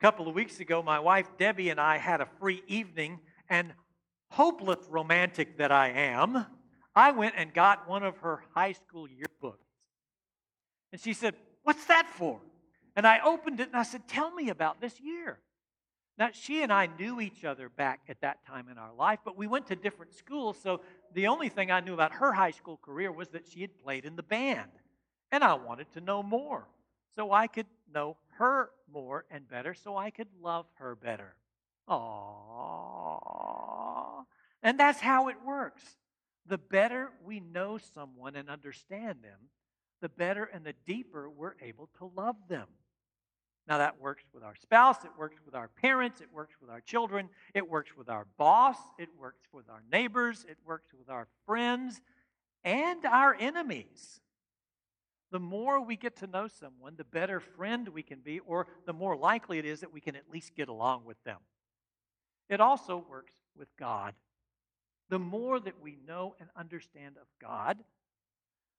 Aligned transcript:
A 0.00 0.02
couple 0.02 0.28
of 0.28 0.34
weeks 0.34 0.60
ago, 0.60 0.82
my 0.82 0.98
wife 0.98 1.26
Debbie 1.36 1.68
and 1.68 1.78
I 1.78 1.98
had 1.98 2.22
a 2.22 2.28
free 2.38 2.62
evening, 2.66 3.20
and 3.50 3.74
hopeless 4.30 4.78
romantic 4.88 5.58
that 5.58 5.70
I 5.70 5.88
am, 5.90 6.46
I 6.94 7.10
went 7.12 7.34
and 7.36 7.52
got 7.52 7.86
one 7.86 8.02
of 8.02 8.16
her 8.18 8.42
high 8.54 8.72
school 8.72 9.06
yearbooks. 9.06 9.58
And 10.90 11.00
she 11.02 11.12
said, 11.12 11.34
What's 11.64 11.84
that 11.86 12.08
for? 12.08 12.40
And 12.96 13.06
I 13.06 13.20
opened 13.20 13.60
it 13.60 13.68
and 13.68 13.76
I 13.76 13.82
said, 13.82 14.08
Tell 14.08 14.30
me 14.30 14.48
about 14.48 14.80
this 14.80 14.98
year. 15.00 15.38
Now, 16.16 16.30
she 16.32 16.62
and 16.62 16.72
I 16.72 16.88
knew 16.98 17.20
each 17.20 17.44
other 17.44 17.68
back 17.68 18.00
at 18.08 18.22
that 18.22 18.46
time 18.46 18.68
in 18.70 18.78
our 18.78 18.94
life, 18.94 19.18
but 19.22 19.36
we 19.36 19.46
went 19.46 19.66
to 19.66 19.76
different 19.76 20.14
schools, 20.14 20.56
so 20.62 20.80
the 21.12 21.26
only 21.26 21.50
thing 21.50 21.70
I 21.70 21.80
knew 21.80 21.92
about 21.92 22.12
her 22.12 22.32
high 22.32 22.52
school 22.52 22.78
career 22.82 23.12
was 23.12 23.28
that 23.28 23.46
she 23.46 23.60
had 23.60 23.78
played 23.78 24.06
in 24.06 24.16
the 24.16 24.22
band. 24.22 24.70
And 25.30 25.44
I 25.44 25.54
wanted 25.54 25.92
to 25.92 26.00
know 26.00 26.22
more 26.22 26.66
so 27.16 27.32
I 27.32 27.46
could 27.46 27.66
know 27.92 28.16
her 28.40 28.70
more 28.92 29.24
and 29.30 29.46
better, 29.48 29.72
so 29.74 29.96
I 29.96 30.10
could 30.10 30.26
love 30.42 30.66
her 30.74 30.96
better. 30.96 31.36
Aww. 31.88 33.20
And 34.62 34.80
that's 34.80 35.00
how 35.00 35.28
it 35.28 35.36
works. 35.44 35.82
The 36.46 36.58
better 36.58 37.10
we 37.24 37.40
know 37.40 37.78
someone 37.78 38.36
and 38.36 38.48
understand 38.50 39.18
them, 39.22 39.50
the 40.00 40.08
better 40.08 40.44
and 40.44 40.64
the 40.64 40.72
deeper 40.86 41.28
we're 41.30 41.54
able 41.62 41.90
to 41.98 42.10
love 42.16 42.36
them. 42.48 42.66
Now, 43.68 43.76
that 43.78 44.00
works 44.00 44.24
with 44.32 44.42
our 44.42 44.56
spouse, 44.56 45.04
it 45.04 45.10
works 45.18 45.36
with 45.44 45.54
our 45.54 45.68
parents, 45.68 46.22
it 46.22 46.32
works 46.32 46.54
with 46.60 46.70
our 46.70 46.80
children, 46.80 47.28
it 47.54 47.68
works 47.68 47.94
with 47.96 48.08
our 48.08 48.26
boss, 48.38 48.78
it 48.98 49.10
works 49.18 49.46
with 49.52 49.68
our 49.68 49.82
neighbors, 49.92 50.46
it 50.48 50.56
works 50.64 50.88
with 50.98 51.10
our 51.10 51.28
friends, 51.46 52.00
and 52.64 53.04
our 53.04 53.36
enemies. 53.38 54.22
The 55.30 55.38
more 55.38 55.80
we 55.80 55.96
get 55.96 56.16
to 56.16 56.26
know 56.26 56.48
someone, 56.48 56.94
the 56.96 57.04
better 57.04 57.40
friend 57.40 57.88
we 57.88 58.02
can 58.02 58.20
be, 58.20 58.40
or 58.40 58.66
the 58.86 58.92
more 58.92 59.16
likely 59.16 59.58
it 59.58 59.64
is 59.64 59.80
that 59.80 59.92
we 59.92 60.00
can 60.00 60.16
at 60.16 60.30
least 60.32 60.56
get 60.56 60.68
along 60.68 61.04
with 61.04 61.22
them. 61.24 61.38
It 62.48 62.60
also 62.60 63.04
works 63.08 63.34
with 63.56 63.68
God. 63.78 64.14
The 65.08 65.20
more 65.20 65.60
that 65.60 65.80
we 65.80 65.98
know 66.06 66.34
and 66.40 66.48
understand 66.56 67.16
of 67.16 67.26
God, 67.40 67.78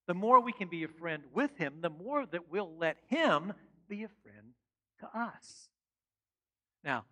the 0.07 0.13
more 0.13 0.41
we 0.41 0.51
can 0.51 0.67
be 0.67 0.83
a 0.83 0.89
friend 0.89 1.23
with 1.33 1.57
Him, 1.57 1.75
the 1.81 1.89
more 1.89 2.25
that 2.25 2.49
we'll 2.51 2.75
let 2.77 2.97
Him 3.07 3.53
be 3.87 4.03
a 4.03 4.09
friend 4.23 4.53
to 4.99 5.17
us. 5.17 5.69
Now, 6.83 7.05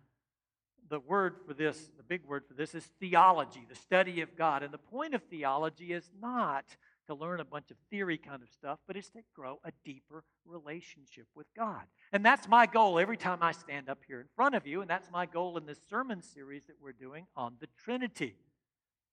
the 0.88 1.00
word 1.00 1.36
for 1.46 1.54
this, 1.54 1.90
the 1.96 2.02
big 2.02 2.26
word 2.26 2.44
for 2.46 2.54
this, 2.54 2.74
is 2.74 2.84
theology, 2.98 3.64
the 3.68 3.76
study 3.76 4.20
of 4.20 4.36
God. 4.36 4.62
And 4.62 4.72
the 4.72 4.78
point 4.78 5.14
of 5.14 5.22
theology 5.22 5.92
is 5.92 6.10
not 6.20 6.64
to 7.10 7.14
learn 7.14 7.40
a 7.40 7.44
bunch 7.44 7.70
of 7.70 7.76
theory 7.90 8.18
kind 8.18 8.42
of 8.42 8.48
stuff, 8.48 8.78
but 8.86 8.96
it's 8.96 9.10
to 9.10 9.20
grow 9.34 9.60
a 9.64 9.72
deeper 9.84 10.24
relationship 10.46 11.26
with 11.34 11.46
God. 11.56 11.82
And 12.12 12.24
that's 12.24 12.48
my 12.48 12.66
goal 12.66 12.98
every 12.98 13.16
time 13.16 13.38
I 13.42 13.52
stand 13.52 13.88
up 13.88 13.98
here 14.06 14.20
in 14.20 14.26
front 14.34 14.54
of 14.54 14.66
you, 14.66 14.80
and 14.80 14.88
that's 14.88 15.10
my 15.10 15.26
goal 15.26 15.56
in 15.58 15.66
this 15.66 15.80
sermon 15.88 16.22
series 16.22 16.64
that 16.66 16.76
we're 16.80 16.92
doing 16.92 17.26
on 17.36 17.54
the 17.60 17.68
Trinity 17.84 18.36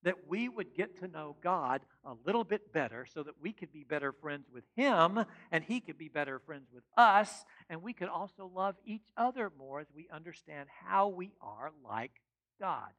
that 0.04 0.28
we 0.28 0.48
would 0.48 0.74
get 0.74 0.96
to 1.00 1.08
know 1.08 1.36
God 1.42 1.80
a 2.04 2.14
little 2.24 2.44
bit 2.44 2.72
better 2.72 3.04
so 3.12 3.22
that 3.24 3.34
we 3.42 3.52
could 3.52 3.72
be 3.72 3.82
better 3.82 4.12
friends 4.12 4.46
with 4.52 4.64
Him 4.76 5.24
and 5.50 5.64
He 5.64 5.80
could 5.80 5.98
be 5.98 6.08
better 6.08 6.38
friends 6.38 6.68
with 6.72 6.84
us, 6.96 7.44
and 7.68 7.82
we 7.82 7.92
could 7.92 8.08
also 8.08 8.50
love 8.54 8.76
each 8.84 9.08
other 9.16 9.50
more 9.58 9.80
as 9.80 9.88
we 9.94 10.08
understand 10.12 10.68
how 10.86 11.08
we 11.08 11.32
are 11.40 11.72
like 11.84 12.12
God. 12.60 12.90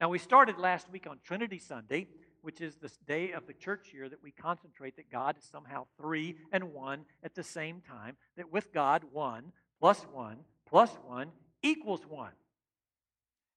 Now, 0.00 0.08
we 0.08 0.18
started 0.18 0.58
last 0.58 0.90
week 0.90 1.06
on 1.08 1.18
Trinity 1.24 1.58
Sunday, 1.58 2.08
which 2.42 2.60
is 2.60 2.76
the 2.76 2.90
day 3.06 3.32
of 3.32 3.46
the 3.46 3.52
church 3.52 3.94
year 3.94 4.08
that 4.08 4.22
we 4.22 4.30
concentrate 4.30 4.96
that 4.96 5.10
God 5.10 5.38
is 5.38 5.44
somehow 5.44 5.86
three 5.96 6.36
and 6.52 6.72
one 6.72 7.04
at 7.22 7.34
the 7.34 7.42
same 7.42 7.80
time, 7.80 8.16
that 8.36 8.52
with 8.52 8.72
God, 8.72 9.04
one 9.12 9.52
plus 9.80 10.04
one 10.12 10.38
plus 10.68 10.90
one 11.06 11.28
equals 11.62 12.02
one. 12.08 12.32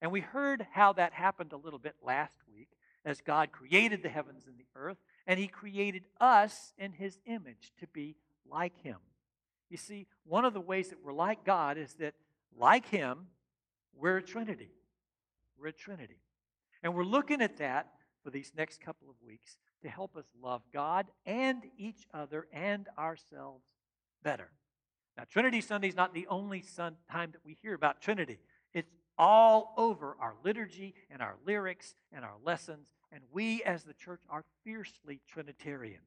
And 0.01 0.11
we 0.11 0.21
heard 0.21 0.67
how 0.71 0.93
that 0.93 1.13
happened 1.13 1.53
a 1.53 1.57
little 1.57 1.79
bit 1.79 1.95
last 2.03 2.35
week 2.53 2.67
as 3.03 3.21
God 3.21 3.51
created 3.51 4.03
the 4.03 4.09
heavens 4.09 4.45
and 4.45 4.57
the 4.57 4.65
earth, 4.75 4.97
and 5.25 5.39
He 5.39 5.47
created 5.47 6.03
us 6.19 6.73
in 6.77 6.91
His 6.91 7.19
image 7.25 7.71
to 7.79 7.87
be 7.87 8.15
like 8.49 8.77
Him. 8.81 8.97
You 9.69 9.77
see, 9.77 10.07
one 10.25 10.45
of 10.45 10.53
the 10.53 10.61
ways 10.61 10.89
that 10.89 11.03
we're 11.03 11.13
like 11.13 11.43
God 11.43 11.77
is 11.77 11.93
that, 11.95 12.13
like 12.57 12.87
Him, 12.87 13.27
we're 13.95 14.17
a 14.17 14.23
Trinity. 14.23 14.71
We're 15.57 15.67
a 15.67 15.73
Trinity. 15.73 16.19
And 16.83 16.93
we're 16.93 17.03
looking 17.03 17.41
at 17.41 17.57
that 17.57 17.87
for 18.25 18.31
these 18.31 18.51
next 18.57 18.81
couple 18.81 19.07
of 19.07 19.15
weeks 19.25 19.57
to 19.83 19.87
help 19.87 20.17
us 20.17 20.25
love 20.41 20.63
God 20.73 21.05
and 21.27 21.61
each 21.77 22.07
other 22.11 22.47
and 22.51 22.87
ourselves 22.97 23.63
better. 24.23 24.49
Now, 25.15 25.25
Trinity 25.29 25.61
Sunday 25.61 25.89
is 25.89 25.95
not 25.95 26.15
the 26.15 26.25
only 26.27 26.63
time 26.75 26.97
that 27.31 27.45
we 27.45 27.55
hear 27.61 27.75
about 27.75 28.01
Trinity. 28.01 28.39
It's 28.73 28.91
all 29.15 29.75
over 29.77 30.17
our 30.19 30.33
liturgy 30.43 30.95
and 31.11 31.21
our 31.21 31.35
lyrics 31.45 31.93
and 32.11 32.25
our 32.25 32.35
lessons, 32.43 32.87
and 33.11 33.21
we 33.31 33.61
as 33.61 33.83
the 33.83 33.93
church 33.93 34.23
are 34.27 34.43
fiercely 34.63 35.21
Trinitarian. 35.27 36.01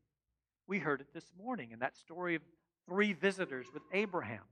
We 0.66 0.80
heard 0.80 1.00
it 1.00 1.14
this 1.14 1.30
morning 1.40 1.70
in 1.70 1.78
that 1.78 1.96
story 1.96 2.34
of 2.34 2.42
three 2.84 3.12
visitors 3.12 3.68
with 3.72 3.84
Abraham. 3.92 4.42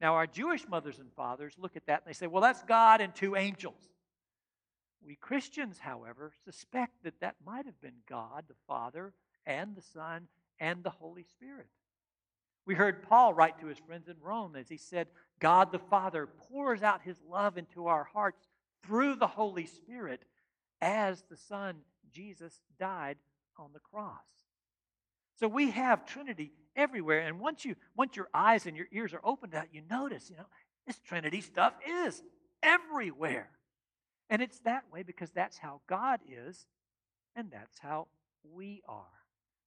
Now, 0.00 0.14
our 0.14 0.28
Jewish 0.28 0.66
mothers 0.68 1.00
and 1.00 1.12
fathers 1.12 1.54
look 1.58 1.76
at 1.76 1.86
that 1.86 2.02
and 2.04 2.08
they 2.08 2.16
say, 2.16 2.28
well, 2.28 2.42
that's 2.42 2.62
God 2.62 3.00
and 3.00 3.12
two 3.12 3.34
angels. 3.34 3.90
We 5.06 5.14
Christians, 5.14 5.78
however, 5.78 6.32
suspect 6.44 7.04
that 7.04 7.20
that 7.20 7.36
might 7.46 7.66
have 7.66 7.80
been 7.80 8.02
God, 8.08 8.44
the 8.48 8.56
Father, 8.66 9.12
and 9.46 9.76
the 9.76 9.82
Son, 9.82 10.26
and 10.58 10.82
the 10.82 10.90
Holy 10.90 11.22
Spirit. 11.22 11.68
We 12.66 12.74
heard 12.74 13.04
Paul 13.04 13.32
write 13.32 13.60
to 13.60 13.68
his 13.68 13.78
friends 13.78 14.08
in 14.08 14.16
Rome 14.20 14.56
as 14.56 14.68
he 14.68 14.76
said, 14.76 15.06
God 15.38 15.70
the 15.70 15.78
Father 15.78 16.26
pours 16.26 16.82
out 16.82 17.02
his 17.02 17.16
love 17.30 17.56
into 17.56 17.86
our 17.86 18.02
hearts 18.02 18.48
through 18.84 19.14
the 19.14 19.28
Holy 19.28 19.66
Spirit 19.66 20.24
as 20.80 21.22
the 21.30 21.36
Son, 21.36 21.76
Jesus, 22.12 22.58
died 22.80 23.16
on 23.56 23.70
the 23.72 23.78
cross. 23.78 24.18
So 25.38 25.46
we 25.46 25.70
have 25.70 26.04
Trinity 26.04 26.50
everywhere. 26.74 27.20
And 27.20 27.38
once 27.38 27.64
you 27.64 27.76
once 27.94 28.16
your 28.16 28.28
eyes 28.34 28.66
and 28.66 28.76
your 28.76 28.88
ears 28.90 29.14
are 29.14 29.20
opened 29.22 29.54
out, 29.54 29.66
you 29.72 29.82
notice, 29.88 30.30
you 30.30 30.36
know, 30.36 30.46
this 30.86 30.98
Trinity 30.98 31.42
stuff 31.42 31.74
is 31.88 32.22
everywhere. 32.62 33.50
And 34.28 34.42
it's 34.42 34.58
that 34.60 34.84
way 34.92 35.02
because 35.02 35.30
that's 35.30 35.58
how 35.58 35.80
God 35.86 36.20
is, 36.28 36.66
and 37.34 37.50
that's 37.50 37.78
how 37.78 38.08
we 38.54 38.82
are. 38.88 39.04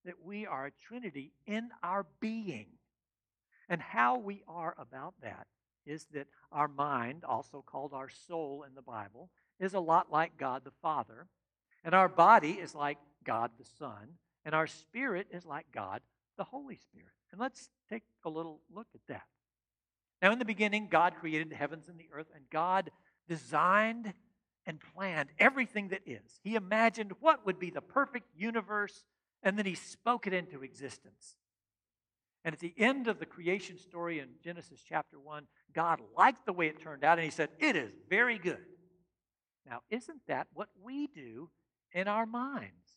That 0.05 0.23
we 0.23 0.45
are 0.45 0.67
a 0.67 0.71
Trinity 0.87 1.33
in 1.45 1.69
our 1.83 2.05
being. 2.19 2.67
And 3.69 3.81
how 3.81 4.17
we 4.17 4.43
are 4.47 4.75
about 4.77 5.13
that 5.21 5.47
is 5.85 6.07
that 6.13 6.27
our 6.51 6.67
mind, 6.67 7.23
also 7.23 7.63
called 7.65 7.93
our 7.93 8.09
soul 8.09 8.65
in 8.67 8.75
the 8.75 8.81
Bible, 8.81 9.29
is 9.59 9.73
a 9.73 9.79
lot 9.79 10.11
like 10.11 10.37
God 10.37 10.63
the 10.63 10.71
Father, 10.81 11.27
and 11.83 11.93
our 11.93 12.09
body 12.09 12.51
is 12.51 12.75
like 12.75 12.97
God 13.23 13.51
the 13.57 13.65
Son, 13.77 14.17
and 14.45 14.55
our 14.55 14.67
spirit 14.67 15.27
is 15.31 15.45
like 15.45 15.65
God 15.73 16.01
the 16.37 16.43
Holy 16.43 16.77
Spirit. 16.77 17.11
And 17.31 17.39
let's 17.39 17.69
take 17.89 18.03
a 18.25 18.29
little 18.29 18.61
look 18.73 18.87
at 18.93 19.01
that. 19.07 19.23
Now, 20.21 20.31
in 20.31 20.39
the 20.39 20.45
beginning, 20.45 20.87
God 20.89 21.15
created 21.19 21.49
the 21.49 21.55
heavens 21.55 21.87
and 21.87 21.97
the 21.97 22.09
earth, 22.13 22.27
and 22.35 22.43
God 22.49 22.91
designed 23.27 24.13
and 24.69 24.79
planned 24.95 25.29
everything 25.39 25.87
that 25.87 26.03
is. 26.05 26.39
He 26.43 26.53
imagined 26.53 27.13
what 27.21 27.43
would 27.43 27.57
be 27.57 27.71
the 27.71 27.81
perfect 27.81 28.27
universe, 28.37 29.03
and 29.41 29.57
then 29.57 29.65
He 29.65 29.73
spoke 29.73 30.27
it 30.27 30.33
into 30.33 30.61
existence. 30.61 31.37
And 32.45 32.53
at 32.53 32.59
the 32.59 32.75
end 32.77 33.07
of 33.07 33.17
the 33.17 33.25
creation 33.25 33.79
story 33.79 34.19
in 34.19 34.27
Genesis 34.43 34.79
chapter 34.87 35.19
1, 35.19 35.47
God 35.73 35.99
liked 36.15 36.45
the 36.45 36.53
way 36.53 36.67
it 36.67 36.79
turned 36.79 37.03
out 37.03 37.17
and 37.17 37.25
he 37.25 37.31
said, 37.31 37.49
It 37.59 37.75
is 37.75 37.91
very 38.09 38.37
good. 38.37 38.63
Now, 39.67 39.81
isn't 39.89 40.21
that 40.27 40.47
what 40.53 40.69
we 40.81 41.07
do 41.07 41.49
in 41.91 42.07
our 42.07 42.27
minds? 42.27 42.95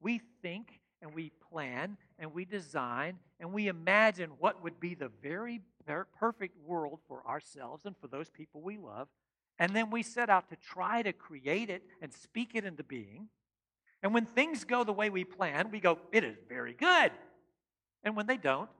We 0.00 0.20
think 0.40 0.80
and 1.02 1.12
we 1.14 1.32
plan 1.50 1.98
and 2.18 2.32
we 2.32 2.44
design 2.44 3.18
and 3.40 3.52
we 3.52 3.66
imagine 3.66 4.30
what 4.38 4.62
would 4.62 4.78
be 4.78 4.94
the 4.94 5.10
very 5.20 5.60
perfect 6.18 6.56
world 6.64 7.00
for 7.08 7.26
ourselves 7.26 7.84
and 7.84 7.96
for 8.00 8.06
those 8.06 8.30
people 8.30 8.62
we 8.62 8.78
love. 8.78 9.08
And 9.58 9.74
then 9.74 9.90
we 9.90 10.02
set 10.02 10.30
out 10.30 10.48
to 10.50 10.56
try 10.56 11.02
to 11.02 11.12
create 11.12 11.70
it 11.70 11.82
and 12.00 12.12
speak 12.12 12.52
it 12.54 12.64
into 12.64 12.82
being. 12.82 13.28
And 14.02 14.12
when 14.12 14.26
things 14.26 14.64
go 14.64 14.82
the 14.82 14.92
way 14.92 15.10
we 15.10 15.24
plan, 15.24 15.70
we 15.70 15.80
go, 15.80 15.98
It 16.12 16.24
is 16.24 16.36
very 16.48 16.74
good. 16.74 17.12
And 18.04 18.16
when 18.16 18.26
they 18.26 18.36
don't, 18.36 18.70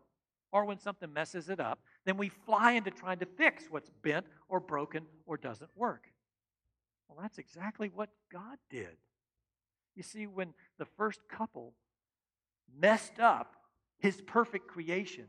or 0.52 0.64
when 0.64 0.78
something 0.78 1.12
messes 1.12 1.48
it 1.48 1.60
up, 1.60 1.78
then 2.04 2.16
we 2.16 2.28
fly 2.28 2.72
into 2.72 2.90
trying 2.90 3.18
to 3.20 3.26
fix 3.26 3.64
what's 3.70 3.90
bent 4.02 4.26
or 4.48 4.60
broken 4.60 5.06
or 5.24 5.36
doesn't 5.36 5.70
work. 5.74 6.04
Well, 7.08 7.18
that's 7.20 7.38
exactly 7.38 7.90
what 7.92 8.10
God 8.32 8.58
did. 8.70 8.96
You 9.94 10.02
see, 10.02 10.26
when 10.26 10.54
the 10.78 10.84
first 10.84 11.20
couple 11.28 11.74
messed 12.78 13.18
up 13.18 13.54
his 13.98 14.20
perfect 14.22 14.66
creation 14.68 15.26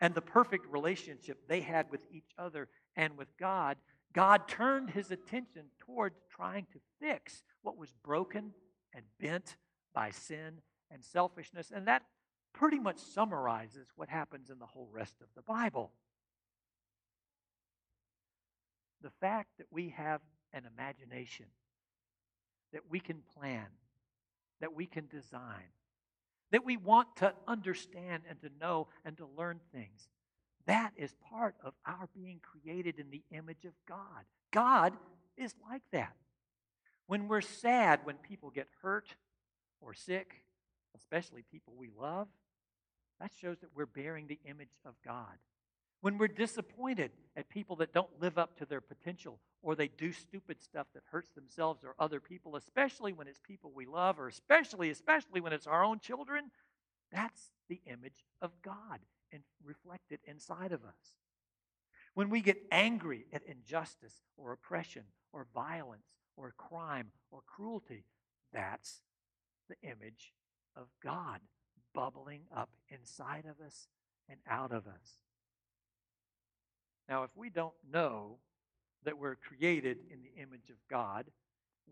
and 0.00 0.14
the 0.14 0.20
perfect 0.20 0.66
relationship 0.70 1.38
they 1.48 1.60
had 1.60 1.90
with 1.90 2.06
each 2.12 2.30
other 2.38 2.68
and 2.96 3.16
with 3.16 3.28
God, 3.38 3.76
God 4.12 4.48
turned 4.48 4.90
his 4.90 5.10
attention 5.10 5.66
toward 5.78 6.14
trying 6.28 6.66
to 6.72 6.80
fix 7.00 7.42
what 7.62 7.76
was 7.76 7.92
broken 8.04 8.52
and 8.94 9.04
bent 9.20 9.56
by 9.94 10.10
sin 10.10 10.60
and 10.90 11.04
selfishness. 11.04 11.70
And 11.74 11.86
that 11.86 12.02
pretty 12.52 12.80
much 12.80 12.98
summarizes 12.98 13.88
what 13.94 14.08
happens 14.08 14.50
in 14.50 14.58
the 14.58 14.66
whole 14.66 14.88
rest 14.92 15.14
of 15.20 15.28
the 15.36 15.42
Bible. 15.42 15.92
the 19.02 19.10
fact 19.20 19.48
that 19.58 19.66
we 19.70 19.90
have 19.90 20.20
an 20.52 20.64
imagination, 20.66 21.46
that 22.72 22.82
we 22.88 23.00
can 23.00 23.22
plan, 23.34 23.66
that 24.60 24.74
we 24.74 24.86
can 24.86 25.06
design, 25.06 25.72
that 26.52 26.64
we 26.64 26.76
want 26.76 27.08
to 27.16 27.32
understand 27.46 28.24
and 28.28 28.40
to 28.40 28.50
know 28.60 28.88
and 29.04 29.16
to 29.16 29.26
learn 29.36 29.60
things. 29.72 30.08
That 30.66 30.92
is 30.96 31.14
part 31.30 31.54
of 31.64 31.74
our 31.86 32.08
being 32.14 32.40
created 32.42 32.98
in 32.98 33.10
the 33.10 33.22
image 33.30 33.64
of 33.64 33.72
God. 33.88 34.24
God 34.52 34.92
is 35.36 35.54
like 35.68 35.82
that. 35.92 36.14
When 37.06 37.28
we're 37.28 37.40
sad, 37.40 38.00
when 38.04 38.16
people 38.16 38.50
get 38.50 38.68
hurt 38.82 39.08
or 39.80 39.94
sick, 39.94 40.44
especially 40.96 41.42
people 41.50 41.74
we 41.76 41.90
love, 41.98 42.28
that 43.20 43.32
shows 43.40 43.58
that 43.60 43.70
we're 43.74 43.86
bearing 43.86 44.26
the 44.26 44.38
image 44.48 44.76
of 44.84 44.94
God. 45.04 45.38
When 46.02 46.16
we're 46.16 46.28
disappointed 46.28 47.10
at 47.36 47.48
people 47.50 47.76
that 47.76 47.92
don't 47.92 48.20
live 48.20 48.38
up 48.38 48.56
to 48.58 48.64
their 48.64 48.80
potential 48.80 49.38
or 49.62 49.74
they 49.74 49.88
do 49.88 50.12
stupid 50.12 50.62
stuff 50.62 50.86
that 50.94 51.02
hurts 51.10 51.30
themselves 51.30 51.84
or 51.84 51.94
other 51.98 52.20
people, 52.20 52.56
especially 52.56 53.12
when 53.12 53.28
it's 53.28 53.40
people 53.40 53.72
we 53.74 53.86
love 53.86 54.18
or 54.18 54.28
especially, 54.28 54.88
especially 54.90 55.40
when 55.40 55.52
it's 55.52 55.66
our 55.66 55.84
own 55.84 55.98
children, 55.98 56.50
that's 57.12 57.50
the 57.68 57.80
image 57.86 58.24
of 58.40 58.52
God 58.62 59.00
and 59.32 59.42
reflected 59.64 60.20
inside 60.26 60.72
of 60.72 60.84
us. 60.84 61.14
When 62.14 62.30
we 62.30 62.40
get 62.40 62.62
angry 62.70 63.26
at 63.32 63.42
injustice 63.44 64.22
or 64.36 64.52
oppression 64.52 65.04
or 65.32 65.46
violence 65.54 66.06
or 66.36 66.52
crime 66.56 67.12
or 67.30 67.40
cruelty, 67.46 68.04
that's 68.52 69.02
the 69.68 69.76
image 69.88 70.32
of 70.76 70.88
God 71.02 71.40
bubbling 71.94 72.42
up 72.54 72.70
inside 72.88 73.44
of 73.48 73.64
us 73.64 73.88
and 74.28 74.38
out 74.48 74.72
of 74.72 74.86
us. 74.86 75.20
Now, 77.08 77.24
if 77.24 77.30
we 77.36 77.50
don't 77.50 77.74
know 77.90 78.38
that 79.04 79.18
we're 79.18 79.36
created 79.36 79.98
in 80.10 80.20
the 80.22 80.40
image 80.40 80.70
of 80.70 80.76
God, 80.88 81.26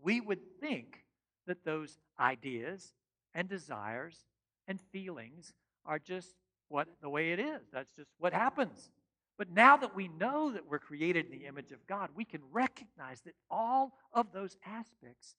we 0.01 0.21
would 0.21 0.59
think 0.59 1.03
that 1.47 1.65
those 1.65 1.97
ideas 2.19 2.93
and 3.33 3.49
desires 3.49 4.25
and 4.67 4.79
feelings 4.79 5.53
are 5.85 5.99
just 5.99 6.35
what 6.69 6.87
the 7.01 7.09
way 7.09 7.31
it 7.31 7.39
is. 7.39 7.61
That's 7.73 7.91
just 7.93 8.09
what 8.17 8.33
happens. 8.33 8.91
But 9.37 9.51
now 9.51 9.77
that 9.77 9.95
we 9.95 10.09
know 10.09 10.51
that 10.51 10.67
we're 10.67 10.79
created 10.79 11.25
in 11.25 11.31
the 11.31 11.45
image 11.45 11.71
of 11.71 11.85
God, 11.87 12.09
we 12.15 12.25
can 12.25 12.41
recognize 12.51 13.21
that 13.21 13.35
all 13.49 13.93
of 14.13 14.31
those 14.33 14.57
aspects 14.65 15.35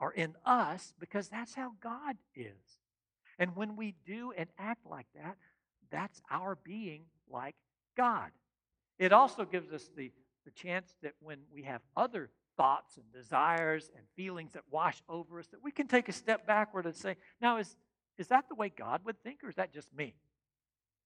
are 0.00 0.12
in 0.12 0.34
us 0.44 0.92
because 0.98 1.28
that's 1.28 1.54
how 1.54 1.72
God 1.82 2.16
is. 2.34 2.80
And 3.38 3.54
when 3.54 3.76
we 3.76 3.94
do 4.04 4.32
and 4.36 4.48
act 4.58 4.84
like 4.86 5.06
that, 5.14 5.36
that's 5.90 6.20
our 6.30 6.58
being 6.64 7.02
like 7.30 7.54
God. 7.96 8.30
It 8.98 9.12
also 9.12 9.44
gives 9.44 9.72
us 9.72 9.90
the, 9.96 10.10
the 10.44 10.50
chance 10.50 10.94
that 11.02 11.12
when 11.20 11.38
we 11.52 11.62
have 11.62 11.82
other 11.96 12.30
thoughts 12.56 12.96
and 12.96 13.04
desires 13.12 13.90
and 13.94 14.04
feelings 14.16 14.54
that 14.54 14.62
wash 14.70 15.02
over 15.08 15.38
us, 15.38 15.46
that 15.48 15.62
we 15.62 15.70
can 15.70 15.86
take 15.86 16.08
a 16.08 16.12
step 16.12 16.46
backward 16.46 16.86
and 16.86 16.96
say, 16.96 17.16
now, 17.40 17.58
is, 17.58 17.76
is 18.18 18.28
that 18.28 18.48
the 18.48 18.54
way 18.54 18.70
God 18.70 19.02
would 19.04 19.22
think, 19.22 19.44
or 19.44 19.50
is 19.50 19.56
that 19.56 19.72
just 19.72 19.92
me? 19.94 20.14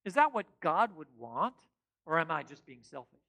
Is 0.05 0.15
that 0.15 0.35
what 0.35 0.47
God 0.61 0.97
would 0.97 1.09
want? 1.19 1.55
Or 2.07 2.19
am 2.19 2.31
I 2.31 2.43
just 2.43 2.67
being 2.67 2.83
selfish? 2.83 3.21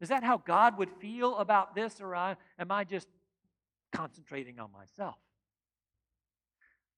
Is 0.00 0.08
that 0.08 0.24
how 0.24 0.38
God 0.38 0.78
would 0.78 0.90
feel 1.00 1.36
about 1.36 1.74
this, 1.74 2.00
or 2.00 2.14
am 2.14 2.36
I 2.70 2.84
just 2.84 3.08
concentrating 3.92 4.58
on 4.58 4.72
myself? 4.72 5.16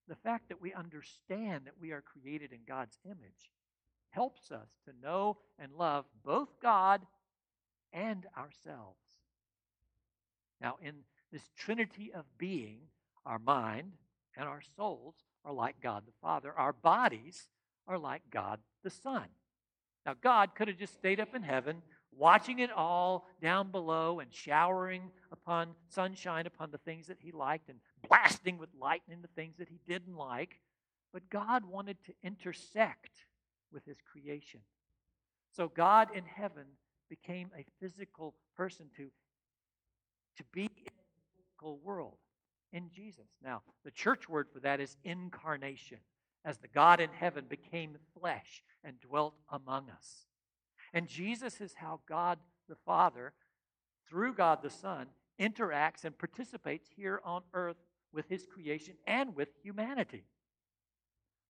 The 0.09 0.17
fact 0.17 0.49
that 0.49 0.61
we 0.61 0.73
understand 0.73 1.67
that 1.67 1.81
we 1.81 1.93
are 1.93 2.01
created 2.01 2.53
in 2.53 2.61
God's 2.67 2.99
image 3.05 3.53
helps 4.11 4.51
us 4.51 4.69
to 4.87 4.93
know 5.03 5.37
and 5.59 5.73
love 5.73 6.07
both 6.25 6.49
God 6.61 7.03
and 7.93 8.27
ourselves. 8.37 8.99
Now, 10.61 10.77
in 10.83 10.95
this 11.31 11.51
trinity 11.57 12.13
of 12.13 12.25
being, 12.39 12.79
our 13.27 13.39
mind 13.39 13.93
and 14.37 14.49
our 14.49 14.63
souls 14.77 15.17
are 15.45 15.53
like 15.53 15.81
God 15.81 16.05
the 16.07 16.13
Father, 16.23 16.53
our 16.53 16.73
bodies 16.73 17.49
are 17.87 17.99
like 17.99 18.23
God 18.31 18.61
the 18.83 18.91
Son. 18.91 19.25
Now, 20.07 20.15
God 20.21 20.55
could 20.55 20.69
have 20.69 20.79
just 20.79 20.95
stayed 20.95 21.21
up 21.21 21.35
in 21.35 21.43
heaven, 21.43 21.83
watching 22.17 22.61
it 22.61 22.71
all 22.71 23.27
down 23.43 23.71
below 23.71 24.21
and 24.21 24.33
showering 24.33 25.11
upon 25.31 25.71
sunshine 25.89 26.47
upon 26.47 26.71
the 26.71 26.79
things 26.79 27.07
that 27.09 27.19
he 27.21 27.31
liked 27.31 27.69
and 27.69 27.79
blasting 28.09 28.59
with 28.59 28.71
lightning 28.81 29.19
the 29.21 29.29
things 29.29 29.57
that 29.59 29.69
he 29.69 29.81
didn't 29.87 30.17
like. 30.17 30.61
But 31.13 31.29
God 31.31 31.65
wanted 31.65 31.97
to 32.07 32.15
intersect 32.23 33.27
with 33.73 33.85
his 33.85 33.99
creation. 34.01 34.61
So 35.53 35.69
God 35.69 36.09
in 36.15 36.25
heaven 36.25 36.65
became 37.09 37.51
a 37.57 37.65
physical 37.81 38.35
person 38.57 38.87
to, 38.97 39.11
to 40.37 40.45
be 40.53 40.63
in 40.63 40.85
the 40.85 41.37
physical 41.37 41.79
world 41.83 42.17
in 42.73 42.91
Jesus. 42.95 43.27
Now, 43.43 43.63
the 43.85 43.91
church 43.91 44.29
word 44.29 44.49
for 44.53 44.61
that 44.61 44.81
is 44.81 44.97
incarnation 45.05 45.99
as 46.49 46.57
the 46.57 46.69
God 46.69 46.99
in 46.99 47.11
heaven 47.13 47.45
became 47.47 47.99
flesh 48.19 48.63
and 48.83 48.99
dwelt 49.03 49.35
among 49.51 49.91
us. 49.91 50.29
And 50.95 51.07
Jesus 51.07 51.61
is 51.61 51.75
how 51.75 52.01
God 52.09 52.39
the 52.71 52.75
Father, 52.87 53.35
through 54.09 54.33
God 54.33 54.63
the 54.63 54.71
Son, 54.71 55.09
interacts 55.39 56.07
and 56.07 56.17
participates 56.17 56.89
here 56.97 57.21
on 57.23 57.43
earth 57.53 57.77
with 58.15 58.31
his 58.31 58.47
creation 58.47 58.95
and 59.07 59.37
with 59.37 59.51
humanity. 59.63 60.25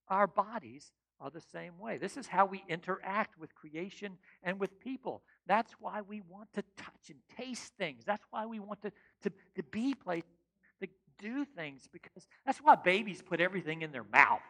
Our 0.08 0.26
bodies 0.26 0.90
are 1.20 1.30
the 1.30 1.40
same 1.40 1.78
way. 1.78 1.98
This 1.98 2.16
is 2.16 2.26
how 2.26 2.46
we 2.46 2.64
interact 2.68 3.38
with 3.38 3.54
creation 3.54 4.18
and 4.42 4.58
with 4.58 4.80
people. 4.80 5.22
That's 5.46 5.74
why 5.78 6.00
we 6.00 6.22
want 6.28 6.52
to 6.54 6.64
touch 6.76 7.10
and 7.10 7.20
taste 7.36 7.72
things. 7.78 8.02
That's 8.04 8.24
why 8.32 8.46
we 8.46 8.58
want 8.58 8.82
to, 8.82 8.90
to, 9.22 9.30
to 9.54 9.62
be 9.62 9.94
places, 9.94 10.28
to 10.80 10.88
do 11.20 11.44
things, 11.44 11.88
because 11.92 12.26
that's 12.44 12.58
why 12.58 12.74
babies 12.74 13.22
put 13.22 13.40
everything 13.40 13.82
in 13.82 13.92
their 13.92 14.06
mouth 14.12 14.40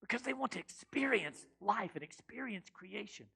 because 0.00 0.22
they 0.22 0.32
want 0.32 0.52
to 0.52 0.58
experience 0.58 1.46
life 1.60 1.92
and 1.94 2.02
experience 2.02 2.68
creation. 2.72 3.26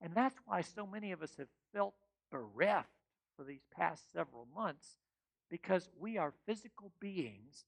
And 0.00 0.14
that's 0.14 0.38
why 0.46 0.62
so 0.62 0.86
many 0.86 1.12
of 1.12 1.22
us 1.22 1.34
have 1.38 1.48
felt 1.72 1.94
bereft 2.30 2.88
for 3.36 3.44
these 3.44 3.64
past 3.76 4.04
several 4.12 4.46
months 4.54 4.96
because 5.50 5.88
we 5.98 6.16
are 6.16 6.32
physical 6.46 6.92
beings 7.00 7.64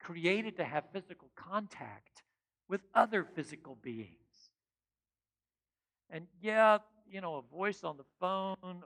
created 0.00 0.56
to 0.56 0.64
have 0.64 0.84
physical 0.92 1.30
contact 1.34 2.22
with 2.68 2.82
other 2.94 3.24
physical 3.24 3.76
beings. 3.82 4.16
And 6.10 6.26
yeah, 6.40 6.78
you 7.10 7.20
know, 7.20 7.36
a 7.36 7.56
voice 7.56 7.84
on 7.84 7.96
the 7.96 8.04
phone 8.20 8.82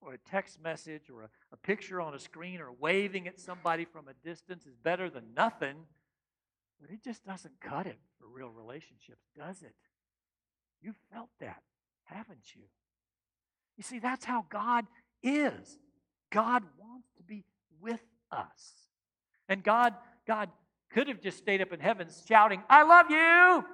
or 0.00 0.14
a 0.14 0.18
text 0.18 0.62
message 0.62 1.10
or 1.12 1.22
a, 1.22 1.28
a 1.52 1.56
picture 1.56 2.00
on 2.00 2.14
a 2.14 2.18
screen 2.18 2.60
or 2.60 2.72
waving 2.72 3.28
at 3.28 3.38
somebody 3.38 3.84
from 3.84 4.08
a 4.08 4.14
distance 4.26 4.66
is 4.66 4.76
better 4.76 5.10
than 5.10 5.34
nothing. 5.36 5.76
But 6.80 6.90
it 6.90 7.02
just 7.02 7.24
doesn't 7.24 7.60
cut 7.60 7.86
it 7.86 7.98
for 8.18 8.26
real 8.28 8.50
relationships, 8.50 9.26
does 9.36 9.62
it? 9.62 9.74
You 10.80 10.94
felt 11.12 11.30
that, 11.40 11.62
haven't 12.04 12.54
you? 12.54 12.62
You 13.76 13.82
see, 13.82 13.98
that's 13.98 14.24
how 14.24 14.44
God 14.48 14.86
is. 15.22 15.78
God 16.30 16.62
wants 16.78 17.08
to 17.16 17.22
be 17.22 17.44
with 17.80 18.00
us. 18.30 18.74
And 19.48 19.62
God, 19.62 19.94
God 20.26 20.50
could 20.90 21.08
have 21.08 21.20
just 21.20 21.38
stayed 21.38 21.60
up 21.60 21.72
in 21.72 21.80
heaven 21.80 22.08
shouting, 22.26 22.62
I 22.68 22.82
love 22.82 23.06
you. 23.10 23.64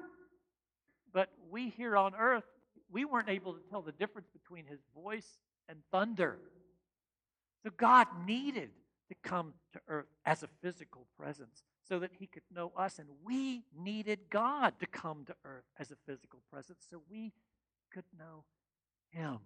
But 1.12 1.30
we 1.50 1.70
here 1.70 1.96
on 1.96 2.14
earth, 2.14 2.44
we 2.90 3.04
weren't 3.04 3.28
able 3.28 3.54
to 3.54 3.60
tell 3.70 3.82
the 3.82 3.92
difference 3.92 4.28
between 4.32 4.66
his 4.66 4.80
voice 4.94 5.38
and 5.68 5.78
thunder. 5.90 6.38
So 7.62 7.70
God 7.76 8.06
needed 8.26 8.70
to 9.08 9.14
come 9.22 9.54
to 9.72 9.80
earth 9.88 10.06
as 10.24 10.42
a 10.42 10.48
physical 10.62 11.06
presence 11.18 11.62
so 11.88 11.98
that 11.98 12.12
he 12.18 12.26
could 12.26 12.42
know 12.54 12.72
us. 12.76 12.98
And 12.98 13.08
we 13.24 13.64
needed 13.76 14.20
God 14.30 14.74
to 14.80 14.86
come 14.86 15.24
to 15.26 15.34
earth 15.44 15.64
as 15.78 15.90
a 15.90 15.96
physical 16.06 16.40
presence 16.50 16.86
so 16.90 17.02
we 17.10 17.32
could 17.92 18.04
know 18.18 18.44
him. 19.10 19.38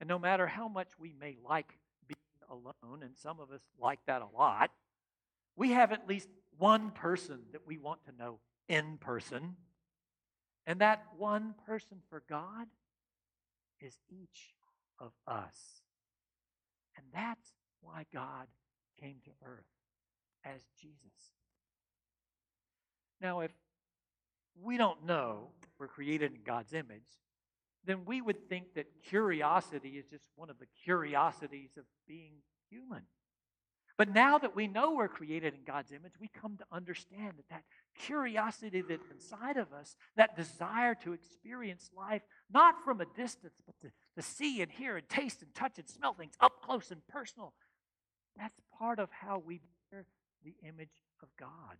And 0.00 0.08
no 0.08 0.18
matter 0.18 0.46
how 0.46 0.68
much 0.68 0.88
we 0.98 1.14
may 1.18 1.36
like 1.48 1.78
being 2.06 2.50
alone, 2.50 3.02
and 3.02 3.16
some 3.16 3.40
of 3.40 3.50
us 3.50 3.62
like 3.80 4.00
that 4.06 4.22
a 4.22 4.36
lot, 4.36 4.70
we 5.56 5.70
have 5.70 5.92
at 5.92 6.08
least 6.08 6.28
one 6.58 6.90
person 6.90 7.40
that 7.52 7.66
we 7.66 7.78
want 7.78 8.04
to 8.06 8.12
know 8.16 8.40
in 8.68 8.98
person. 8.98 9.56
And 10.66 10.80
that 10.80 11.04
one 11.16 11.54
person 11.66 11.98
for 12.08 12.22
God 12.28 12.66
is 13.80 13.98
each 14.10 14.54
of 14.98 15.12
us. 15.26 15.82
And 16.96 17.06
that's 17.12 17.52
why 17.80 18.06
God 18.12 18.46
came 19.00 19.16
to 19.24 19.30
earth 19.44 19.64
as 20.44 20.60
Jesus. 20.80 20.98
Now, 23.20 23.40
if 23.40 23.52
we 24.60 24.76
don't 24.76 25.06
know 25.06 25.50
we're 25.78 25.88
created 25.88 26.32
in 26.32 26.38
God's 26.44 26.72
image, 26.72 27.02
then 27.84 28.04
we 28.04 28.20
would 28.20 28.48
think 28.48 28.74
that 28.74 28.86
curiosity 29.08 29.90
is 29.90 30.06
just 30.06 30.24
one 30.36 30.50
of 30.50 30.58
the 30.58 30.66
curiosities 30.84 31.70
of 31.76 31.84
being 32.06 32.34
human. 32.70 33.02
But 33.98 34.14
now 34.14 34.38
that 34.38 34.56
we 34.56 34.66
know 34.68 34.94
we're 34.94 35.08
created 35.08 35.54
in 35.54 35.60
God's 35.66 35.92
image, 35.92 36.12
we 36.18 36.28
come 36.28 36.56
to 36.56 36.64
understand 36.72 37.34
that 37.36 37.48
that 37.50 37.62
curiosity 37.98 38.82
that's 38.88 39.10
inside 39.10 39.56
of 39.56 39.72
us, 39.72 39.96
that 40.16 40.36
desire 40.36 40.94
to 41.04 41.12
experience 41.12 41.90
life, 41.96 42.22
not 42.50 42.82
from 42.84 43.00
a 43.00 43.06
distance, 43.16 43.54
but 43.66 43.74
to, 43.82 43.92
to 44.16 44.22
see 44.22 44.62
and 44.62 44.72
hear 44.72 44.96
and 44.96 45.08
taste 45.08 45.42
and 45.42 45.54
touch 45.54 45.78
and 45.78 45.88
smell 45.88 46.14
things 46.14 46.34
up 46.40 46.62
close 46.62 46.90
and 46.90 47.06
personal, 47.06 47.52
that's 48.36 48.60
part 48.78 48.98
of 48.98 49.10
how 49.10 49.42
we 49.44 49.60
the 50.44 50.54
image 50.66 51.02
of 51.22 51.28
God. 51.38 51.76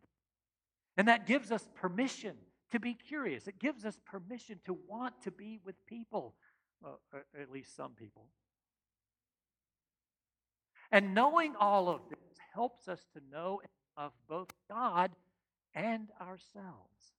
And 0.97 1.09
that 1.09 1.26
gives 1.26 1.50
us 1.50 1.66
permission 1.75 2.37
to 2.71 2.81
be 2.81 2.95
curious. 2.95 3.47
It 3.47 3.59
gives 3.59 3.85
us 3.85 3.99
permission 4.04 4.61
to 4.66 4.76
want 4.88 5.14
to 5.23 5.31
be 5.31 5.61
with 5.64 5.75
people, 5.87 6.35
uh, 6.85 6.90
well, 7.12 7.23
at 7.40 7.50
least 7.50 7.76
some 7.76 7.92
people. 7.92 8.26
And 10.90 11.14
knowing 11.14 11.54
all 11.59 11.88
of 11.88 12.00
this 12.11 12.19
helps 12.54 12.88
us 12.88 13.00
to 13.14 13.21
know 13.31 13.61
of 13.97 14.12
both 14.28 14.50
God 14.69 15.11
and 15.75 16.09
ourselves. 16.21 17.14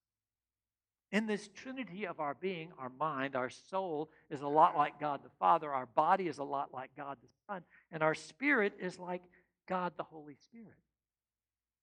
In 1.12 1.28
this 1.28 1.48
trinity 1.54 2.08
of 2.08 2.20
our 2.20 2.36
being, 2.40 2.72
our 2.80 2.92
mind, 3.00 3.36
our 3.36 3.50
soul 3.50 4.10
is 4.32 4.42
a 4.42 4.48
lot 4.48 4.76
like 4.76 5.00
God 5.00 5.22
the 5.24 5.30
Father, 5.40 5.72
our 5.72 5.86
body 5.86 6.28
is 6.28 6.40
a 6.40 6.44
lot 6.44 6.74
like 6.74 6.90
God 6.98 7.18
the 7.22 7.30
Son, 7.48 7.64
and 7.92 8.02
our 8.02 8.16
spirit 8.16 8.74
is 8.80 8.98
like 8.98 9.22
God 9.68 9.94
the 9.96 10.04
Holy 10.04 10.36
Spirit. 10.36 10.74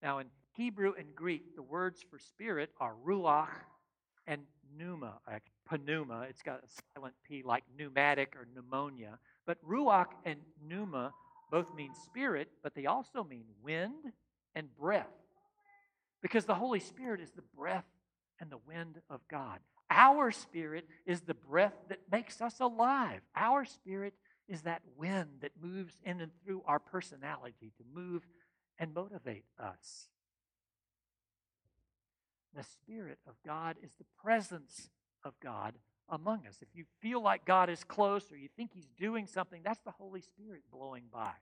Now, 0.02 0.18
in 0.18 0.26
Hebrew 0.52 0.94
and 0.98 1.14
Greek, 1.14 1.56
the 1.56 1.62
words 1.62 2.04
for 2.10 2.18
spirit 2.18 2.70
are 2.80 2.94
ruach 3.06 3.48
and 4.26 4.42
pneuma, 4.76 5.18
pneuma. 5.84 6.26
It's 6.28 6.42
got 6.42 6.62
a 6.64 6.82
silent 6.94 7.14
P 7.26 7.42
like 7.44 7.64
pneumatic 7.78 8.34
or 8.36 8.46
pneumonia. 8.54 9.18
But 9.46 9.58
ruach 9.66 10.08
and 10.24 10.40
pneuma 10.66 11.12
both 11.50 11.74
mean 11.74 11.92
spirit, 12.04 12.48
but 12.62 12.74
they 12.74 12.86
also 12.86 13.24
mean 13.24 13.44
wind 13.62 14.12
and 14.54 14.74
breath. 14.76 15.06
Because 16.22 16.44
the 16.44 16.54
Holy 16.54 16.80
Spirit 16.80 17.20
is 17.20 17.30
the 17.30 17.42
breath 17.56 17.86
and 18.40 18.50
the 18.50 18.58
wind 18.66 19.00
of 19.08 19.20
God. 19.28 19.58
Our 19.90 20.30
spirit 20.30 20.86
is 21.06 21.22
the 21.22 21.34
breath 21.34 21.74
that 21.88 21.98
makes 22.10 22.40
us 22.40 22.60
alive. 22.60 23.20
Our 23.34 23.64
spirit 23.64 24.14
is 24.48 24.62
that 24.62 24.82
wind 24.96 25.28
that 25.40 25.52
moves 25.60 25.96
in 26.04 26.20
and 26.20 26.30
through 26.44 26.62
our 26.66 26.78
personality 26.78 27.72
to 27.78 27.84
move 27.92 28.26
and 28.80 28.94
motivate 28.94 29.44
us. 29.62 30.08
The 32.56 32.64
Spirit 32.64 33.18
of 33.28 33.34
God 33.46 33.76
is 33.80 33.92
the 33.98 34.06
presence 34.20 34.90
of 35.24 35.34
God 35.40 35.74
among 36.08 36.46
us. 36.48 36.56
If 36.60 36.68
you 36.74 36.84
feel 37.00 37.22
like 37.22 37.44
God 37.44 37.70
is 37.70 37.84
close 37.84 38.32
or 38.32 38.36
you 38.36 38.48
think 38.56 38.72
He's 38.74 38.88
doing 38.98 39.28
something, 39.28 39.60
that's 39.64 39.82
the 39.84 39.92
Holy 39.92 40.22
Spirit 40.22 40.62
blowing 40.72 41.04
by. 41.12 41.32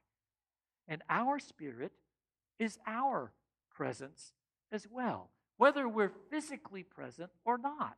And 0.86 1.02
our 1.08 1.38
spirit 1.38 1.92
is 2.58 2.78
our 2.86 3.32
presence 3.70 4.32
as 4.72 4.86
well, 4.90 5.30
whether 5.56 5.88
we're 5.88 6.12
physically 6.30 6.82
present 6.82 7.30
or 7.44 7.56
not. 7.56 7.96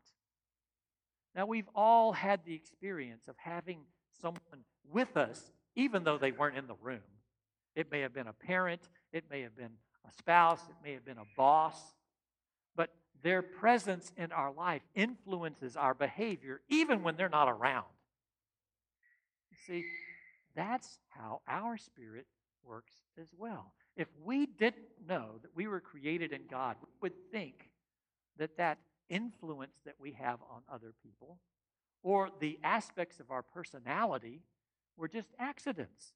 Now, 1.35 1.47
we've 1.47 1.69
all 1.75 2.13
had 2.13 2.45
the 2.45 2.55
experience 2.55 3.23
of 3.29 3.37
having 3.39 3.83
someone 4.21 4.65
with 4.93 5.17
us, 5.17 5.53
even 5.77 6.05
though 6.05 6.19
they 6.19 6.33
weren't 6.33 6.59
in 6.59 6.67
the 6.67 6.75
room. 6.83 7.01
It 7.77 7.91
may 7.91 8.01
have 8.01 8.13
been 8.13 8.27
a 8.27 8.33
parent, 8.33 8.89
it 9.13 9.25
may 9.31 9.43
have 9.43 9.57
been 9.57 9.73
a 10.09 10.13
spouse, 10.19 10.61
it 10.69 10.77
may 10.85 10.93
have 10.95 11.05
been 11.05 11.19
a 11.19 11.27
boss, 11.37 11.77
but 12.77 12.91
their 13.23 13.43
presence 13.43 14.13
in 14.17 14.33
our 14.33 14.53
life 14.53 14.83
influences 14.95 15.77
our 15.77 15.95
behavior 15.95 16.61
even 16.69 17.03
when 17.03 17.17
they're 17.17 17.29
not 17.29 17.49
around. 17.49 17.87
You 19.51 19.57
see, 19.67 19.85
that's 20.55 20.99
how 21.09 21.41
our 21.47 21.77
spirit 21.77 22.27
works 22.65 22.95
as 23.21 23.29
well. 23.37 23.73
If 23.97 24.09
we 24.25 24.47
didn't 24.47 24.87
know 25.09 25.39
that 25.43 25.55
we 25.55 25.67
were 25.67 25.81
created 25.81 26.33
in 26.33 26.43
God, 26.51 26.77
we 26.81 26.89
would 27.03 27.31
think 27.31 27.71
that 28.39 28.57
that 28.57 28.79
influence 29.09 29.77
that 29.85 29.97
we 29.99 30.13
have 30.13 30.39
on 30.51 30.63
other 30.73 30.95
people 31.03 31.39
or 32.03 32.31
the 32.41 32.59
aspects 32.65 33.21
of 33.21 33.31
our 33.31 33.43
personality 33.43 34.41
were 34.97 35.09
just 35.09 35.29
accidents. 35.39 36.13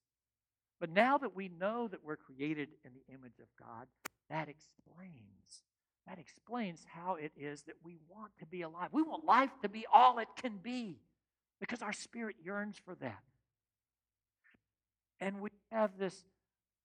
But 0.81 0.91
now 0.91 1.19
that 1.19 1.35
we 1.35 1.49
know 1.49 1.89
that 1.89 2.05
we're 2.05 2.17
created 2.17 2.69
in 2.85 2.91
the 2.93 3.15
image 3.15 3.39
of 3.41 3.47
God, 3.59 3.87
that 4.31 4.49
explains. 4.49 5.63
That 6.07 6.19
explains 6.19 6.85
how 6.93 7.15
it 7.15 7.33
is 7.37 7.63
that 7.63 7.77
we 7.83 7.97
want 8.09 8.33
to 8.41 8.47
be 8.47 8.63
alive. 8.63 8.89
We 8.93 9.03
want 9.03 9.25
life 9.25 9.51
to 9.63 9.69
be 9.69 9.87
all 9.93 10.19
it 10.19 10.29
can 10.37 10.59
be 10.59 10.99
because 11.61 11.81
our 11.81 11.93
spirit 11.93 12.37
yearns 12.45 12.77
for 12.85 12.95
that. 12.97 13.23
And 15.21 15.41
we 15.41 15.51
have 15.73 15.93
this 15.99 16.25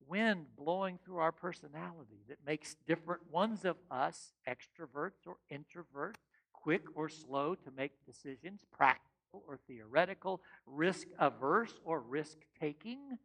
wind 0.07 0.45
blowing 0.57 0.99
through 1.03 1.17
our 1.17 1.31
personality 1.31 2.23
that 2.29 2.37
makes 2.45 2.75
different 2.87 3.21
ones 3.31 3.65
of 3.65 3.75
us 3.91 4.33
extroverts 4.47 5.27
or 5.27 5.35
introverts, 5.51 6.15
quick 6.53 6.83
or 6.95 7.09
slow 7.09 7.55
to 7.55 7.71
make 7.75 7.91
decisions, 8.05 8.61
practical 8.71 9.43
or 9.47 9.59
theoretical, 9.67 10.41
risk 10.65 11.07
averse 11.19 11.73
or 11.83 11.99
risk 11.99 12.37
taking. 12.59 13.17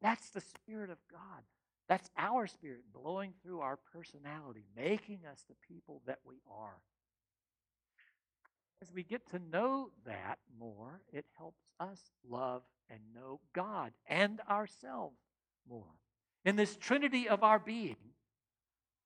That's 0.00 0.30
the 0.30 0.40
Spirit 0.40 0.90
of 0.90 0.98
God. 1.10 1.42
That's 1.88 2.10
our 2.18 2.46
spirit 2.46 2.82
blowing 2.92 3.32
through 3.42 3.60
our 3.60 3.78
personality, 3.92 4.64
making 4.76 5.20
us 5.30 5.44
the 5.48 5.54
people 5.68 6.02
that 6.06 6.18
we 6.24 6.40
are. 6.50 6.78
As 8.82 8.92
we 8.92 9.04
get 9.04 9.30
to 9.30 9.38
know 9.38 9.90
that 10.04 10.38
more, 10.58 11.00
it 11.12 11.24
helps 11.38 11.62
us 11.78 12.00
love 12.28 12.62
and 12.90 12.98
know 13.14 13.40
God 13.54 13.92
and 14.06 14.40
ourselves 14.50 15.16
more. 15.68 15.94
In 16.44 16.56
this 16.56 16.76
trinity 16.76 17.28
of 17.28 17.42
our 17.42 17.58
being, 17.58 17.96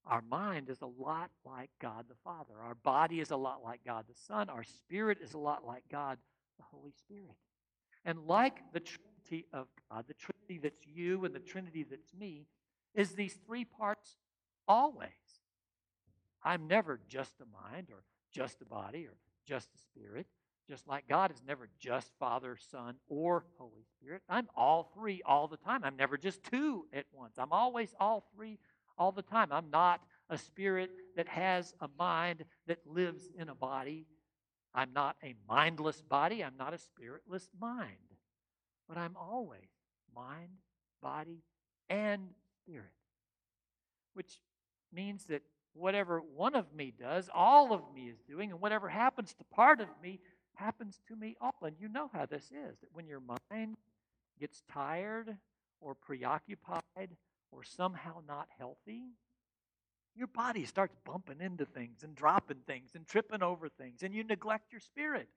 our 0.06 0.22
mind 0.22 0.70
is 0.70 0.80
a 0.80 0.86
lot 0.86 1.30
like 1.44 1.70
God 1.80 2.06
the 2.08 2.16
Father. 2.24 2.54
Our 2.60 2.74
body 2.74 3.20
is 3.20 3.30
a 3.30 3.36
lot 3.36 3.62
like 3.62 3.84
God 3.84 4.06
the 4.08 4.18
Son. 4.26 4.48
Our 4.48 4.64
spirit 4.64 5.18
is 5.22 5.34
a 5.34 5.38
lot 5.38 5.64
like 5.66 5.84
God 5.90 6.18
the 6.58 6.64
Holy 6.64 6.92
Spirit. 6.92 7.36
And 8.04 8.26
like 8.26 8.72
the 8.72 8.80
Trinity 8.80 9.46
of 9.52 9.66
God, 9.90 10.04
the 10.08 10.14
Trinity 10.14 10.58
that's 10.62 10.86
you 10.86 11.24
and 11.24 11.34
the 11.34 11.40
Trinity 11.40 11.84
that's 11.88 12.14
me, 12.14 12.46
is 12.94 13.12
these 13.12 13.38
three 13.46 13.64
parts 13.64 14.16
always. 14.66 15.10
I'm 16.42 16.66
never 16.66 17.00
just 17.08 17.34
a 17.40 17.44
mind 17.44 17.88
or 17.90 18.02
just 18.32 18.62
a 18.62 18.64
body 18.64 19.06
or 19.06 19.14
just 19.46 19.68
a 19.74 19.78
spirit. 19.78 20.26
Just 20.68 20.86
like 20.86 21.08
God 21.08 21.32
is 21.32 21.42
never 21.46 21.68
just 21.80 22.12
Father, 22.20 22.56
Son, 22.70 22.94
or 23.08 23.44
Holy 23.58 23.82
Spirit. 23.98 24.22
I'm 24.28 24.46
all 24.56 24.92
three 24.94 25.20
all 25.26 25.48
the 25.48 25.56
time. 25.56 25.82
I'm 25.82 25.96
never 25.96 26.16
just 26.16 26.44
two 26.44 26.86
at 26.92 27.06
once. 27.12 27.34
I'm 27.38 27.52
always 27.52 27.92
all 27.98 28.24
three 28.34 28.58
all 28.96 29.10
the 29.10 29.22
time. 29.22 29.48
I'm 29.50 29.70
not 29.70 30.00
a 30.28 30.38
spirit 30.38 30.90
that 31.16 31.26
has 31.26 31.74
a 31.80 31.88
mind 31.98 32.44
that 32.68 32.78
lives 32.86 33.28
in 33.36 33.48
a 33.48 33.54
body. 33.54 34.06
I'm 34.74 34.92
not 34.94 35.16
a 35.22 35.34
mindless 35.48 36.00
body. 36.00 36.44
I'm 36.44 36.56
not 36.58 36.74
a 36.74 36.78
spiritless 36.78 37.48
mind. 37.60 37.96
But 38.88 38.98
I'm 38.98 39.16
always 39.16 39.68
mind, 40.14 40.50
body, 41.02 41.42
and 41.88 42.28
spirit. 42.62 42.86
Which 44.14 44.40
means 44.92 45.24
that 45.26 45.42
whatever 45.74 46.20
one 46.20 46.54
of 46.54 46.72
me 46.74 46.92
does, 46.98 47.30
all 47.32 47.72
of 47.72 47.82
me 47.94 48.08
is 48.08 48.18
doing, 48.28 48.50
and 48.50 48.60
whatever 48.60 48.88
happens 48.88 49.34
to 49.34 49.44
part 49.44 49.80
of 49.80 49.88
me 50.02 50.20
happens 50.54 51.00
to 51.08 51.16
me 51.16 51.36
often. 51.40 51.74
You 51.78 51.88
know 51.88 52.10
how 52.12 52.26
this 52.26 52.44
is 52.44 52.78
that 52.80 52.92
when 52.92 53.06
your 53.06 53.22
mind 53.50 53.76
gets 54.38 54.62
tired 54.72 55.36
or 55.80 55.94
preoccupied 55.94 57.16
or 57.52 57.64
somehow 57.64 58.22
not 58.26 58.48
healthy, 58.58 59.02
your 60.16 60.26
body 60.26 60.64
starts 60.64 60.94
bumping 61.04 61.40
into 61.40 61.64
things 61.64 62.02
and 62.02 62.14
dropping 62.14 62.60
things 62.66 62.90
and 62.94 63.06
tripping 63.06 63.42
over 63.42 63.68
things, 63.68 64.02
and 64.02 64.14
you 64.14 64.24
neglect 64.24 64.72
your 64.72 64.80
spirit. 64.80 65.28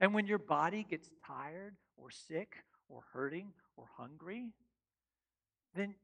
And 0.00 0.12
when 0.14 0.26
your 0.26 0.38
body 0.38 0.86
gets 0.88 1.08
tired 1.26 1.74
or 1.96 2.10
sick 2.10 2.56
or 2.88 3.02
hurting 3.12 3.52
or 3.76 3.86
hungry, 3.96 4.52
then 5.74 5.94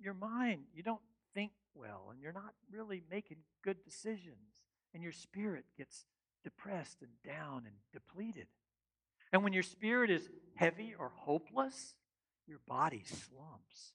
your 0.00 0.14
mind, 0.14 0.62
you 0.74 0.82
don't 0.82 1.00
think 1.34 1.52
well 1.74 2.08
and 2.10 2.20
you're 2.20 2.32
not 2.32 2.54
really 2.70 3.02
making 3.10 3.38
good 3.62 3.82
decisions, 3.84 4.64
and 4.92 5.02
your 5.02 5.12
spirit 5.12 5.64
gets 5.76 6.04
depressed 6.42 6.98
and 7.02 7.10
down 7.24 7.64
and 7.64 7.74
depleted. 7.92 8.46
And 9.32 9.44
when 9.44 9.52
your 9.52 9.62
spirit 9.62 10.10
is 10.10 10.28
heavy 10.54 10.94
or 10.98 11.12
hopeless, 11.14 11.94
your 12.46 12.60
body 12.66 13.04
slumps. 13.04 13.92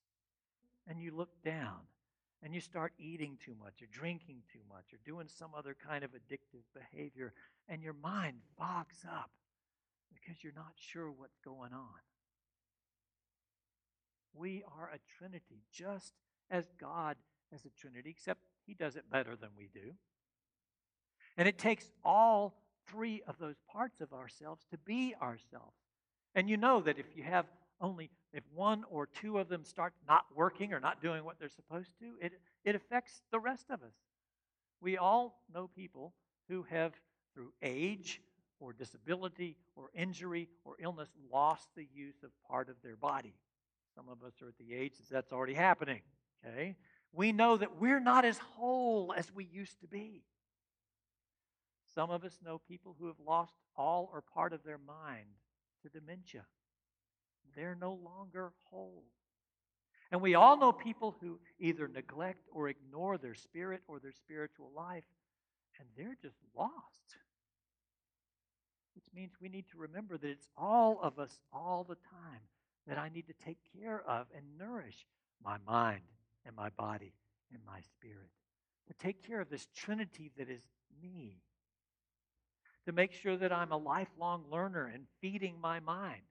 And 0.88 1.00
you 1.00 1.16
look 1.16 1.30
down 1.44 1.80
and 2.44 2.54
you 2.54 2.60
start 2.60 2.92
eating 3.00 3.38
too 3.44 3.56
much 3.58 3.82
or 3.82 3.86
drinking 3.92 4.44
too 4.52 4.60
much 4.70 4.92
or 4.92 4.98
doing 5.06 5.28
some 5.30 5.52
other 5.58 5.76
kind 5.88 6.04
of 6.04 6.12
addictive 6.12 6.64
behavior, 6.74 7.34
and 7.70 7.82
your 7.82 7.94
mind 7.94 8.36
fogs 8.58 9.06
up 9.10 9.32
because 10.14 10.44
you're 10.44 10.54
not 10.54 10.74
sure 10.76 11.10
what's 11.10 11.40
going 11.44 11.74
on. 11.74 12.02
We 14.34 14.64
are 14.78 14.90
a 14.94 15.00
trinity, 15.18 15.64
just 15.72 16.14
as 16.52 16.68
God 16.80 17.16
is 17.54 17.66
a 17.66 17.70
trinity, 17.80 18.10
except 18.10 18.42
He 18.66 18.74
does 18.74 18.98
it 18.98 19.10
better 19.10 19.36
than 19.36 19.50
we 19.58 19.70
do. 19.74 19.94
And 21.38 21.48
it 21.48 21.58
takes 21.58 21.92
all 22.04 22.56
three 22.88 23.22
of 23.26 23.40
those 23.40 23.56
parts 23.72 24.02
of 24.02 24.12
ourselves 24.12 24.66
to 24.72 24.78
be 24.78 25.16
ourselves. 25.22 25.78
And 26.36 26.50
you 26.50 26.58
know 26.58 26.82
that 26.82 27.00
if 27.00 27.16
you 27.16 27.24
have 27.24 27.46
only 27.84 28.10
if 28.32 28.44
one 28.56 28.84
or 28.90 29.08
two 29.08 29.38
of 29.38 29.50
them 29.50 29.64
start 29.64 29.94
not 30.08 30.26
working 30.36 30.74
or 30.74 30.80
not 30.80 31.02
doing 31.02 31.24
what 31.24 31.38
they're 31.40 31.50
supposed 31.50 31.92
to, 32.00 32.06
it, 32.20 32.32
it 32.64 32.76
affects 32.76 33.22
the 33.32 33.40
rest 33.40 33.66
of 33.70 33.84
us. 33.84 33.94
We 34.82 34.98
all 34.98 35.44
know 35.54 35.68
people 35.68 36.14
who 36.50 36.66
have, 36.70 36.94
through 37.36 37.52
age 37.62 38.22
or 38.60 38.74
disability 38.74 39.58
or 39.76 39.90
injury 39.94 40.50
or 40.66 40.76
illness, 40.80 41.10
lost 41.32 41.68
the 41.76 41.88
use 41.94 42.24
of 42.24 42.32
part 42.50 42.70
of 42.70 42.76
their 42.82 42.96
body. 42.96 43.36
Some 43.96 44.10
of 44.10 44.24
us 44.24 44.42
are 44.42 44.48
at 44.48 44.58
the 44.58 44.74
age 44.74 44.94
that 44.98 45.14
that's 45.14 45.32
already 45.32 45.54
happening. 45.54 46.02
Okay? 46.46 46.76
We 47.12 47.32
know 47.32 47.58
that 47.58 47.80
we're 47.80 48.00
not 48.00 48.26
as 48.26 48.38
whole 48.38 49.14
as 49.16 49.32
we 49.32 49.46
used 49.46 49.80
to 49.82 49.88
be. 49.88 50.24
Some 51.94 52.10
of 52.10 52.24
us 52.24 52.40
know 52.44 52.60
people 52.68 52.96
who 53.00 53.08
have 53.08 53.20
lost 53.24 53.54
all 53.76 54.10
or 54.12 54.22
part 54.22 54.54
of 54.54 54.64
their 54.64 54.80
mind 54.80 55.28
to 55.84 55.90
dementia. 55.90 56.46
They're 57.56 57.78
no 57.80 58.00
longer 58.04 58.52
whole. 58.66 59.04
And 60.12 60.22
we 60.22 60.36
all 60.36 60.58
know 60.58 60.72
people 60.72 61.16
who 61.22 61.40
either 61.60 61.88
neglect 61.88 62.48
or 62.52 62.70
ignore 62.70 63.18
their 63.18 63.34
spirit 63.34 63.82
or 63.88 64.00
their 64.00 64.12
spiritual 64.12 64.72
life, 64.76 65.04
and 65.80 65.88
they're 65.98 66.18
just 66.22 66.38
lost. 66.56 67.18
Which 68.96 69.06
means 69.14 69.34
we 69.42 69.50
need 69.50 69.66
to 69.72 69.78
remember 69.80 70.18
that 70.18 70.30
it's 70.30 70.50
all 70.56 71.00
of 71.02 71.18
us 71.18 71.40
all 71.52 71.84
the 71.84 71.96
time 71.96 72.42
that 72.88 73.00
I 73.00 73.10
need 73.10 73.28
to 73.28 73.46
take 73.46 73.58
care 73.80 74.04
of 74.08 74.28
and 74.36 74.46
nourish 74.58 75.08
my 75.44 75.58
mind 75.66 76.02
and 76.46 76.56
my 76.56 76.70
body 76.70 77.14
and 77.52 77.62
my 77.66 77.80
spirit. 77.82 78.30
To 78.88 78.94
take 78.94 79.26
care 79.26 79.42
of 79.42 79.50
this 79.50 79.68
trinity 79.76 80.32
that 80.38 80.50
is 80.50 80.62
me. 81.02 81.38
To 82.86 82.92
make 82.92 83.14
sure 83.14 83.38
that 83.38 83.52
I'm 83.52 83.72
a 83.72 83.78
lifelong 83.78 84.44
learner 84.52 84.92
and 84.94 85.06
feeding 85.22 85.56
my 85.60 85.80
mind 85.80 86.22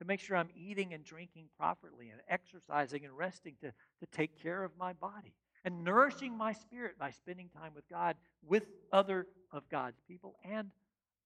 to 0.00 0.06
make 0.06 0.18
sure 0.18 0.36
I'm 0.36 0.48
eating 0.56 0.94
and 0.94 1.04
drinking 1.04 1.44
properly 1.58 2.08
and 2.08 2.20
exercising 2.26 3.04
and 3.04 3.16
resting 3.16 3.54
to, 3.60 3.66
to 3.68 4.06
take 4.10 4.42
care 4.42 4.64
of 4.64 4.72
my 4.78 4.94
body 4.94 5.34
and 5.62 5.84
nourishing 5.84 6.36
my 6.36 6.54
spirit 6.54 6.98
by 6.98 7.10
spending 7.10 7.50
time 7.50 7.72
with 7.74 7.86
God, 7.88 8.16
with 8.42 8.64
other 8.92 9.26
of 9.52 9.68
God's 9.68 10.00
people, 10.08 10.36
and 10.42 10.70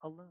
alone. 0.03 0.27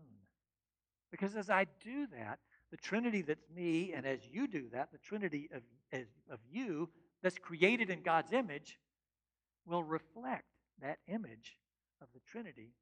Because 1.09 1.37
as 1.37 1.49
I 1.49 1.67
do 1.81 2.05
that, 2.07 2.39
the 2.69 2.75
Trinity 2.77 3.21
that's 3.21 3.49
me, 3.55 3.93
and 3.93 4.05
as 4.05 4.19
you 4.29 4.45
do 4.47 4.67
that, 4.73 4.91
the 4.91 4.97
Trinity 4.97 5.49
of, 5.53 5.61
as, 5.93 6.07
of 6.29 6.39
you 6.51 6.89
that's 7.21 7.37
created 7.37 7.89
in 7.89 8.01
God's 8.01 8.33
image 8.33 8.77
will 9.65 9.83
reflect 9.83 10.43
that 10.81 10.97
image 11.07 11.57
of 12.01 12.09
the 12.13 12.19
Trinity 12.29 12.73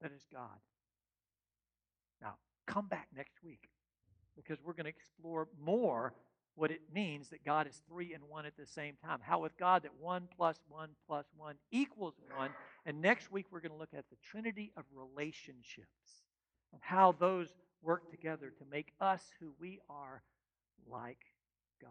that 0.00 0.10
is 0.10 0.24
God. 0.32 0.58
Now, 2.22 2.36
come 2.66 2.86
back 2.86 3.08
next 3.14 3.42
week 3.44 3.68
because 4.36 4.58
we're 4.64 4.72
going 4.72 4.84
to 4.84 4.90
explore 4.90 5.48
more 5.62 6.14
what 6.54 6.70
it 6.70 6.80
means 6.94 7.28
that 7.30 7.44
God 7.44 7.66
is 7.66 7.80
three 7.88 8.12
and 8.12 8.22
one 8.28 8.44
at 8.44 8.56
the 8.56 8.66
same 8.66 8.94
time. 9.04 9.18
How 9.22 9.40
with 9.40 9.56
God 9.56 9.84
that 9.84 9.94
one 9.98 10.28
plus 10.36 10.58
one 10.68 10.90
plus 11.06 11.24
one 11.36 11.56
equals 11.70 12.14
one. 12.36 12.50
And 12.84 13.00
next 13.00 13.32
week 13.32 13.46
we're 13.50 13.60
going 13.60 13.72
to 13.72 13.78
look 13.78 13.94
at 13.96 14.04
the 14.10 14.16
Trinity 14.22 14.72
of 14.76 14.84
relationships 14.94 15.86
and 16.72 16.80
how 16.82 17.12
those 17.18 17.48
work 17.82 18.10
together 18.10 18.52
to 18.58 18.64
make 18.70 18.92
us 19.00 19.22
who 19.40 19.52
we 19.58 19.80
are 19.88 20.22
like 20.90 21.24
God. 21.80 21.90